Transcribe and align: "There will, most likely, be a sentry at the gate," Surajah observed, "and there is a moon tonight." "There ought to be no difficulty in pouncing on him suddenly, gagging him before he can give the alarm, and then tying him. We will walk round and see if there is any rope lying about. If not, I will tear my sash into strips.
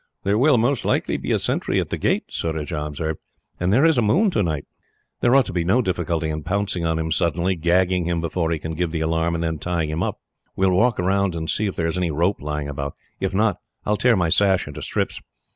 "There 0.23 0.39
will, 0.39 0.57
most 0.57 0.83
likely, 0.83 1.17
be 1.17 1.31
a 1.31 1.37
sentry 1.37 1.79
at 1.79 1.91
the 1.91 1.97
gate," 1.99 2.23
Surajah 2.29 2.85
observed, 2.87 3.19
"and 3.59 3.71
there 3.71 3.85
is 3.85 3.99
a 3.99 4.01
moon 4.01 4.31
tonight." 4.31 4.65
"There 5.19 5.35
ought 5.35 5.45
to 5.45 5.53
be 5.53 5.63
no 5.63 5.83
difficulty 5.83 6.27
in 6.27 6.41
pouncing 6.41 6.83
on 6.87 6.97
him 6.97 7.11
suddenly, 7.11 7.53
gagging 7.55 8.05
him 8.05 8.19
before 8.19 8.49
he 8.49 8.57
can 8.57 8.73
give 8.73 8.89
the 8.91 9.01
alarm, 9.01 9.35
and 9.35 9.43
then 9.43 9.59
tying 9.59 9.91
him. 9.91 10.01
We 10.55 10.65
will 10.65 10.75
walk 10.75 10.97
round 10.97 11.35
and 11.35 11.47
see 11.47 11.67
if 11.67 11.75
there 11.75 11.85
is 11.85 11.99
any 11.99 12.09
rope 12.09 12.41
lying 12.41 12.67
about. 12.67 12.95
If 13.19 13.35
not, 13.35 13.57
I 13.85 13.91
will 13.91 13.97
tear 13.97 14.15
my 14.15 14.29
sash 14.29 14.67
into 14.67 14.81
strips. 14.81 15.21